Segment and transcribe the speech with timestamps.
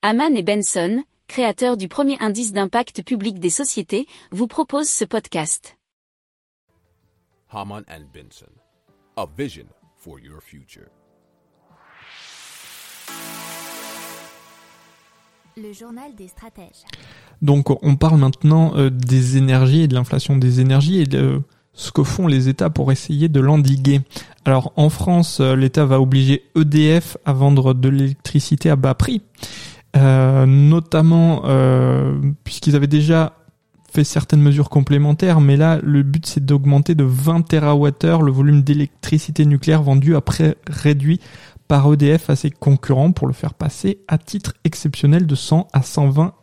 [0.00, 5.76] Haman et Benson, créateurs du premier indice d'impact public des sociétés, vous proposent ce podcast.
[7.50, 8.46] Haman and Benson,
[9.16, 9.64] a vision
[9.96, 10.86] for your future.
[15.56, 16.84] Le journal des stratèges.
[17.42, 21.42] Donc on parle maintenant euh, des énergies et de l'inflation des énergies et de
[21.72, 24.02] ce que font les États pour essayer de l'endiguer.
[24.44, 29.22] Alors en France, euh, l'État va obliger EDF à vendre de l'électricité à bas prix,
[29.98, 31.42] euh, notamment
[32.44, 33.34] puisqu'ils avaient déjà
[33.90, 38.62] fait certaines mesures complémentaires, mais là le but c'est d'augmenter de 20 TWh le volume
[38.62, 41.20] d'électricité nucléaire vendu après réduit
[41.68, 45.82] par EDF à ses concurrents pour le faire passer à titre exceptionnel de 100 à
[45.82, 46.34] 120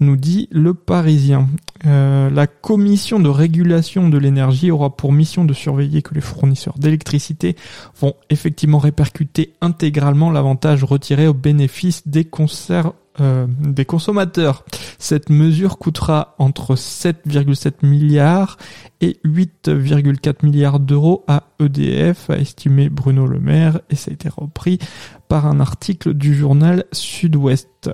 [0.00, 1.48] nous dit le Parisien.
[1.86, 6.78] Euh, la commission de régulation de l'énergie aura pour mission de surveiller que les fournisseurs
[6.78, 7.56] d'électricité
[8.00, 12.24] vont effectivement répercuter intégralement l'avantage retiré au bénéfice des
[13.18, 14.64] euh, des consommateurs.
[14.98, 18.58] Cette mesure coûtera entre 7,7 milliards
[19.00, 24.28] et 8,4 milliards d'euros à EDF, a estimé Bruno Le Maire, et ça a été
[24.28, 24.78] repris
[25.28, 27.90] par un article du journal Sud-Ouest.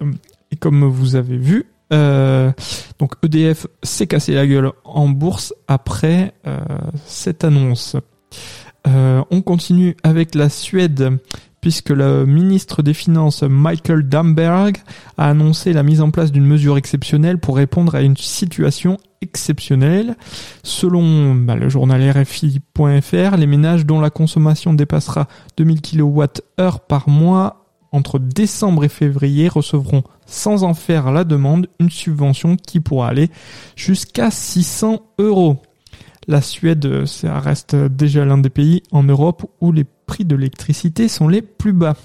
[0.53, 2.53] Et comme vous avez vu, euh,
[2.99, 6.59] donc EDF s'est cassé la gueule en bourse après euh,
[7.07, 7.97] cette annonce.
[8.87, 11.19] on continue avec la Suède
[11.63, 14.77] puisque le ministre des Finances Michael Damberg
[15.17, 20.17] a annoncé la mise en place d'une mesure exceptionnelle pour répondre à une situation exceptionnelle.
[20.65, 27.62] Selon bah, le journal RFI.fr, les ménages dont la consommation dépassera 2000 kWh par mois
[27.93, 33.31] entre décembre et février recevront sans en faire la demande une subvention qui pourra aller
[33.77, 35.63] jusqu'à 600 euros.
[36.29, 41.09] La Suède, ça reste déjà l'un des pays en Europe où les prix de l'électricité
[41.09, 41.97] sont les plus bas.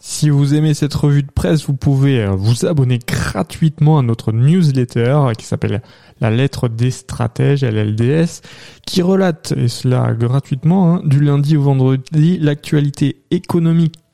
[0.00, 4.30] Si vous aimez cette revue de presse, vous pouvez euh, vous abonner gratuitement à notre
[4.30, 5.82] newsletter qui s'appelle
[6.20, 8.42] La lettre des stratèges, LLDS,
[8.86, 13.96] qui relate, et cela gratuitement, hein, du lundi au vendredi, l'actualité économique,